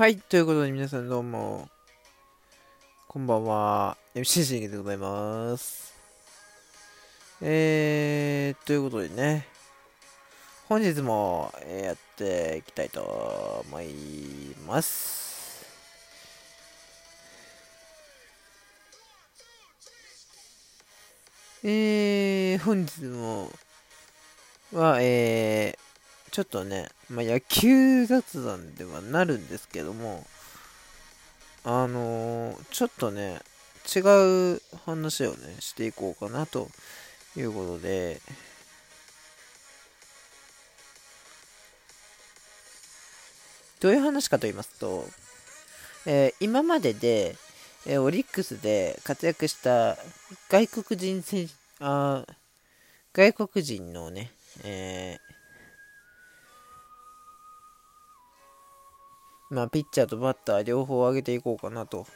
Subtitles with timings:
[0.00, 1.68] はい、ということで皆さんどうも、
[3.06, 5.92] こんばんは、MC シングでございます。
[7.42, 9.46] えー、ということでね、
[10.70, 11.52] 本日も
[11.84, 15.66] やっていきたいと思います。
[21.62, 23.50] えー、本日も
[24.72, 25.89] は、えー、
[26.30, 30.24] ちょっとね、まあ、野球雑談ではなるんですけども、
[31.64, 33.40] あのー、ちょっとね、
[33.94, 34.00] 違
[34.56, 36.68] う話をね、していこうかなと
[37.36, 38.20] いうことで、
[43.80, 45.04] どういう話かと言いますと、
[46.06, 47.36] えー、今までで、
[47.86, 49.96] えー、オリックスで活躍した
[50.48, 52.24] 外国人選手あ
[53.14, 54.30] 外国人のね、
[54.64, 55.39] えー、
[59.50, 62.06] まあ、ピッチャーとバッター両方上げていこうかなと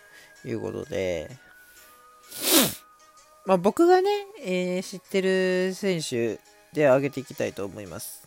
[0.44, 1.28] いうことで、
[3.44, 4.10] まあ、僕がね、
[4.42, 6.38] えー、知ってる選手
[6.72, 8.26] で上げていきたいと思います。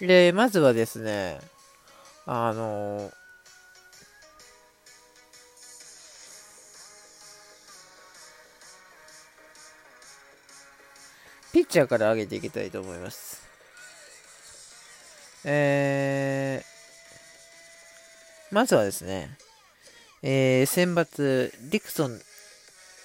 [0.00, 1.38] で、まずはですね、
[2.26, 3.21] あのー
[11.62, 13.42] ッチャーから上げていきたいと思います。
[15.44, 19.36] えー、まずはですね、
[20.22, 22.20] えー、選抜、ディクソン、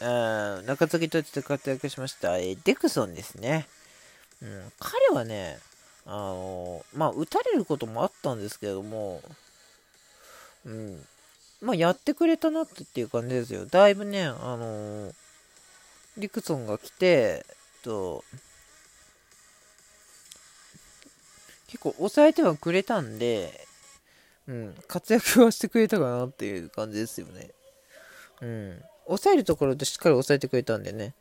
[0.02, 3.68] あ中継ぎとして活躍しました、えー、デクソンですね。
[4.42, 5.58] うん、彼はね、
[6.06, 9.22] あのー、まあ、打たれることもあったんですけれども、
[10.66, 11.06] うん、
[11.62, 13.66] まあ、やってくれたなっていう感じですよ。
[13.66, 15.14] だいぶね、あのー、
[16.18, 17.46] ディクソンが来て、
[17.84, 18.24] と、
[21.68, 23.68] 結構抑えてはくれたんで、
[24.48, 27.52] うん、活躍はしてくれたかなっていう感じですよね。
[28.42, 28.82] うん。
[29.08, 31.14] 抑えるところでしっかり抑えてくれたんでね。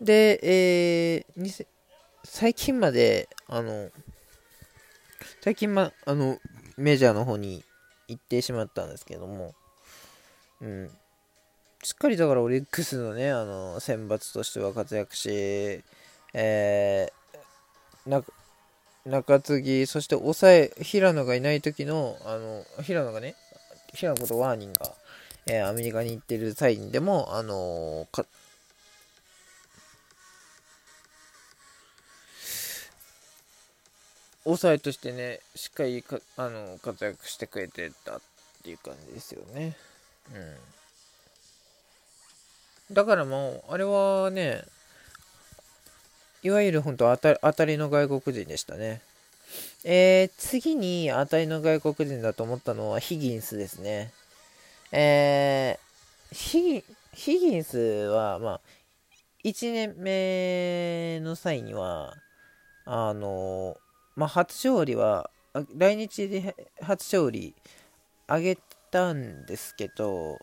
[0.00, 1.66] で、えー、
[2.24, 3.90] 最近まで、あの、
[5.42, 6.38] 最近ま、あの、
[6.76, 7.64] メジャーの方に
[8.08, 9.54] 行ってしまったんですけども、
[10.60, 10.90] うん。
[11.82, 15.84] しっかりだからオリックスのね、あの、選抜としては活躍し、
[16.34, 18.24] えー、な
[19.06, 23.36] 中継ぎ、そして抑え、平野がいない時の、あの、平野がね、
[23.94, 24.92] 平野ことワーニンが、
[25.46, 28.26] えー、アメリカに行ってる際にでも、あのー、
[34.44, 38.20] 抑えとしてね、しっかりかあの活躍してくれてたっ
[38.62, 39.76] ていう感じですよね。
[42.88, 42.94] うん。
[42.94, 44.64] だからもう、あれはね、
[46.46, 49.00] いわゆる本当当た当たりの外国人でしたね。
[49.82, 54.12] えー、次に当たりの外国人だと思ったのはヒギンスですね。
[54.92, 58.60] えー、ヒヒギンスは、まあ、
[59.42, 62.14] 1年目の際には、
[62.84, 63.76] あの、
[64.14, 65.28] まあ、初勝利は、
[65.76, 67.56] 来日で初勝利
[68.28, 68.56] あげ
[68.92, 70.38] たんですけど、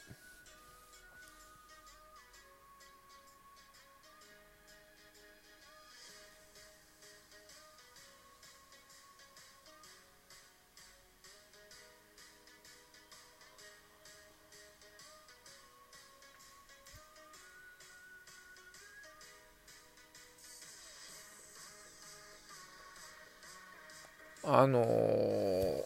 [24.46, 25.84] あのー、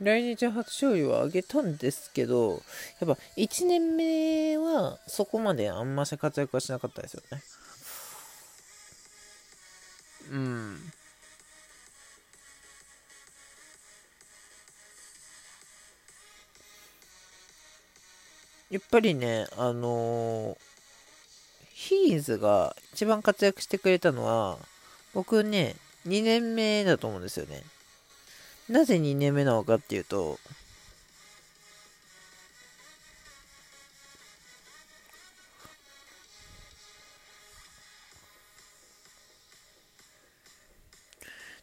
[0.00, 2.62] 来日初勝利を挙げたんですけど、
[3.00, 7.42] やっぱ1年目はそこまであんまし活躍はしなかったですよね。
[10.30, 10.92] うん。
[18.70, 20.56] やっぱりね、あのー、
[21.72, 24.58] ヒーズが一番活躍してくれたのは、
[25.14, 25.76] 僕ね、
[26.06, 27.62] 2年目だと思うんですよね。
[28.68, 30.38] なぜ2年目なのかっていうと、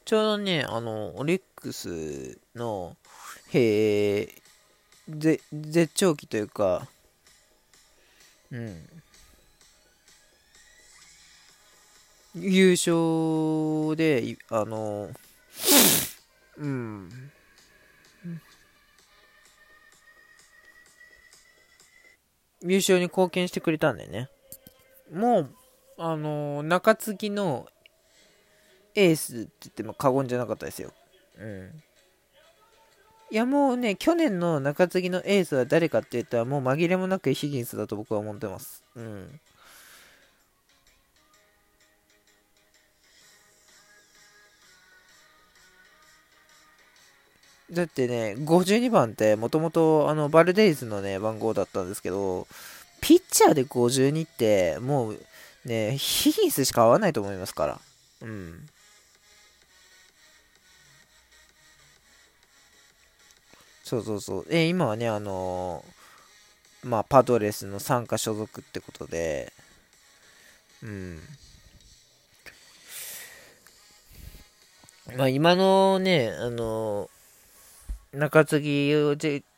[0.06, 2.96] ちょうどね、あの、オリックスの、
[3.52, 4.42] へえ、
[5.08, 5.42] 絶
[5.94, 6.88] 頂期というか、
[8.52, 9.03] うん、
[12.36, 15.10] 優勝で、あの、
[16.58, 17.10] うん。
[22.62, 24.30] 優勝に貢献してくれたんでね。
[25.14, 25.56] もう、
[25.98, 27.68] あの中継ぎの
[28.96, 30.92] エースって言っても過言じゃなかったですよ。
[31.38, 31.84] うん。
[33.32, 38.84] いやもうね、去年の中継ぎのエースは誰かって言ったらもう紛れもなくヒギンスだと僕は思ってます。
[38.96, 39.40] うん。
[47.72, 52.48] だってね、52番ってもともとあのバルデイズのね、番号だったんですけど、
[53.02, 55.20] ピッチャーで52ってもう
[55.66, 57.80] ね、ヒギンスしか合わないと思いますから。
[58.22, 58.68] うん。
[63.84, 64.46] そうそうそう。
[64.50, 69.54] え、今はね、あのー、まあ、パドレスの参加所属ってことで、
[70.82, 71.20] うん。
[75.16, 77.10] まあ、今のね、あのー、
[78.14, 78.90] 中継ぎ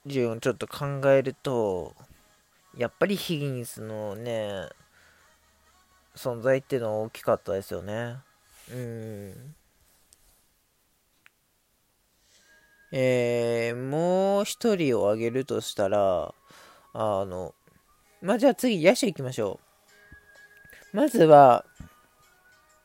[0.06, 1.94] 順をちょっと考えると、
[2.78, 4.70] やっぱりヒギンスのね、
[6.16, 8.16] 存在っていうのは大きかったですよね。
[8.72, 9.56] うん。
[12.94, 16.34] えー、もう一人を挙げるとしたら、
[16.94, 17.54] あの、
[18.22, 19.60] まあ、じゃあ次、野手行きましょ
[20.94, 20.98] う。
[20.98, 21.66] まずは、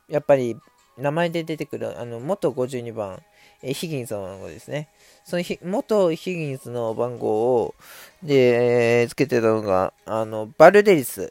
[0.08, 0.56] やっぱり、
[0.98, 3.22] 名前で出てくる、あの、元52番、
[3.62, 4.88] ヒギンスの番号ですね。
[5.24, 7.74] その元ヒギンスの番号を、
[8.22, 11.30] で、えー、つけてたのが、あの、バルデリス。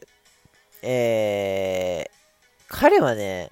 [0.81, 2.11] えー、
[2.67, 3.49] 彼はね、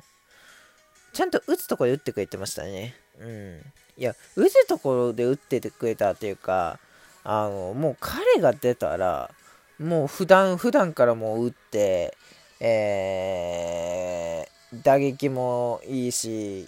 [1.14, 2.96] ちゃんと打つところで打ってくれてましたね。
[3.20, 3.62] うん。
[3.98, 6.80] いや、打つところで打っててくれたっていうか、
[7.24, 9.32] あの、もう彼が出たら、
[9.80, 12.16] もう普段、普段からもう打って、
[12.60, 16.68] えー、打撃もいいし、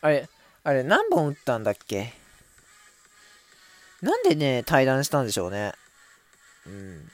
[0.00, 0.28] あれ、
[0.68, 2.12] あれ何本打ったんだっけ？
[4.02, 5.72] なんでね、対談したんでしょうね。
[6.66, 7.10] うん。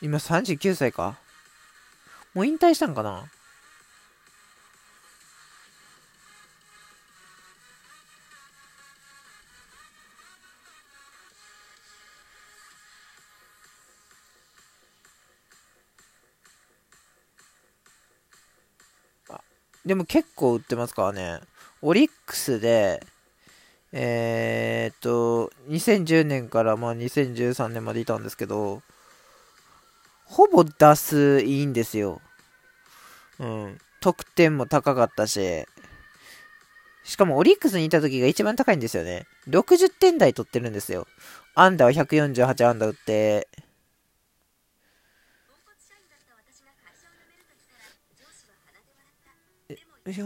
[0.00, 1.18] 今39歳か？
[2.34, 3.28] もう引退したんかな？
[19.84, 21.40] でも結構売ってますからね。
[21.82, 23.04] オリックスで、
[23.92, 28.82] えー、っと、2010年からまあ2013年までいたんですけど、
[30.24, 32.20] ほぼ出すいいんですよ。
[33.38, 33.78] うん。
[34.00, 35.66] 得点も高かったし、
[37.04, 39.26] しかもオリックスにいた時が一番高いんですよね。
[39.48, 41.06] 60点台取ってるんですよ。
[41.54, 43.48] アンダーは148アンダー打って、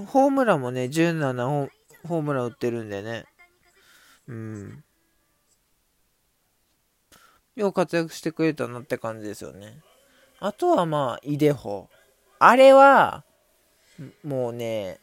[0.06, 1.68] ホームランもね、17
[2.06, 3.26] ホームラン打ってるんでね。
[4.26, 4.84] うん。
[7.54, 9.78] よう活躍してくれたなって感じですよね。
[10.40, 11.88] あとはまあ、イデホ。
[12.38, 13.24] あれは、
[14.24, 15.00] もうね、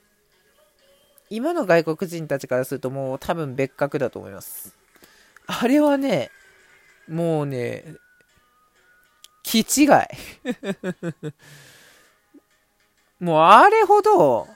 [1.30, 4.78] 今の外国人たちからするともう多分別格だと思います。
[5.48, 6.32] あれはね、
[7.08, 7.96] もうね、
[9.44, 9.88] 気違い。
[13.24, 14.48] もうあれほど、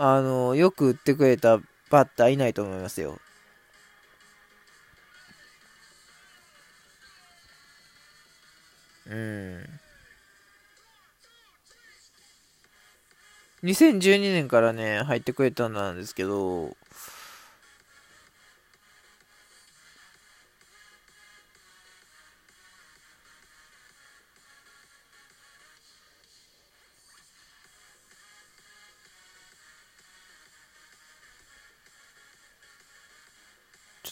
[0.00, 1.58] あの、よく打ってくれた
[1.90, 3.18] バッターいないと思いますよ。
[9.08, 9.64] うん。
[13.64, 16.76] 2012年からね、入ってくれたんですけど、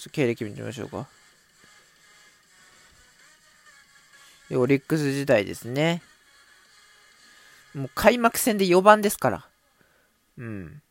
[0.06, 1.06] ょ経歴見てみましょうか。
[4.52, 6.02] オリックス時代ですね。
[7.75, 9.46] もう開幕戦で4番ですから。
[10.38, 10.82] うん。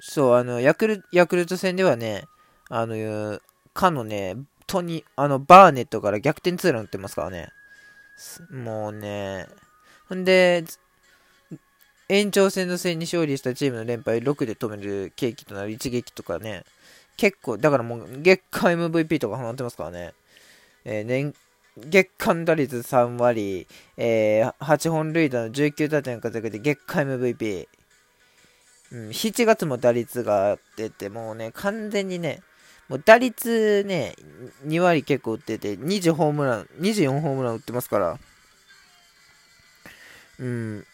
[0.00, 2.24] そう、あの、ヤクルヤクルト戦ではね、
[2.68, 3.40] あの、
[3.74, 4.36] かのね、
[4.66, 7.48] トニ、あの、バーネットから逆転ツーラン打ってますからね。
[8.50, 9.46] もうね、
[10.08, 10.64] ほんで、
[12.08, 16.64] 延長戦の戦に勝利したチームの連敗6で止める契機となる一撃とかね、
[17.20, 20.14] 結構、だからもう月間 MVP とか放ってますからね。
[20.86, 21.34] えー、年、
[21.76, 27.68] 月間打率3割、えー、8本塁打の19打点活躍で月間 MVP。
[28.92, 32.40] うん、7月も打率が出て、もうね、完全にね、
[32.88, 34.14] もう打率ね、
[34.66, 38.18] 2割結構打ってて、20ホームラン、24ホームラン打ってますから、
[40.38, 40.86] うん、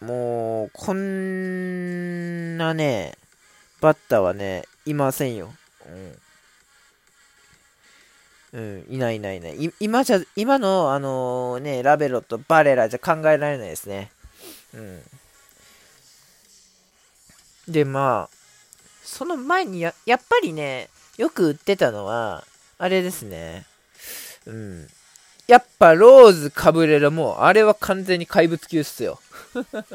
[0.00, 3.18] もう、こんなね、
[3.80, 5.52] バッターはね、いませんよ。
[5.88, 5.90] う
[8.60, 8.86] ん。
[8.88, 9.72] いないいないいない。
[9.80, 14.10] 今じゃ、今の、あのー、ね、ラベロとバレラじゃ考えられないですね。
[14.72, 15.02] うん。
[17.68, 18.36] で、まあ、
[19.02, 22.44] その前にや、やっぱりね、よく売ってたのは、
[22.78, 23.66] あれですね。
[24.46, 24.86] うん。
[25.46, 29.20] やっぱローズカブレラも、あれは完全に怪物級っすよ。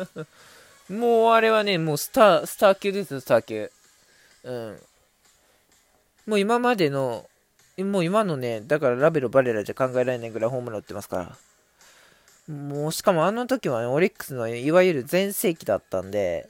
[0.90, 3.72] もうあれはね、もうスター、スター級ですよ、スター級。
[4.44, 4.82] うん。
[6.30, 7.28] もう今までの、
[7.80, 11.36] もう今のね、だからラベロ、バレラじゃ考えられないぐらいホームラン打ってますか
[12.48, 12.54] ら。
[12.54, 16.48] もうしかもあの時はね、オリックスのいわゆる全盛期だったんで、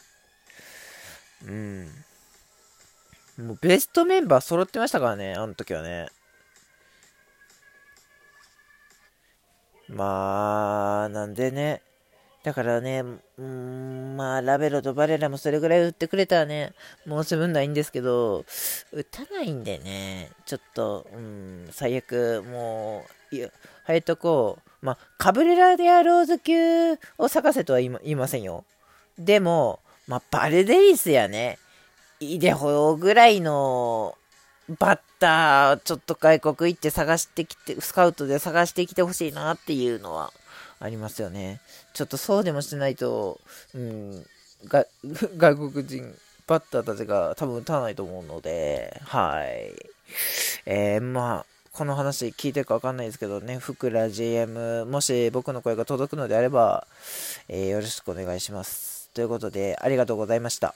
[1.48, 1.88] うん。
[3.38, 6.09] もうベストメンバー揃ってましたからね、あの時はね。
[9.88, 11.81] まあ、なんでね。
[12.43, 13.03] だからね、
[13.38, 16.72] うん、まあ、ラベロとバレラもそれぐらい打ってくれたらね、
[17.05, 18.46] もう十分ないんですけど、
[18.93, 23.50] 打たないんでね、ちょっと、うん、最悪、もう、いや、
[23.84, 28.63] 早いとこ、まあ、カブレラでアローズ級を探せとは言いませんよ。
[29.17, 31.60] でも、まあ、バルデリスやね、
[32.22, 34.15] イデホぐらいの
[34.79, 40.31] バッター、ちょっと外国行って探してきて、スカウトで探してきてほしいなっていうのは。
[40.79, 41.62] ありますよね。
[41.93, 43.39] ちょっとそうでもしないと、
[43.74, 44.25] うん、
[44.67, 46.15] 外国人
[46.48, 49.74] バッターたちが多分打たないと思うので、はい。
[50.65, 56.88] えー、まあ、この話聞いてるかわかんないですけどね、ふくら GM、もし僕の声が届くのであれば、
[57.48, 59.09] えー、よろしくお願いします。
[59.13, 60.75] ということで、ありがとうございました。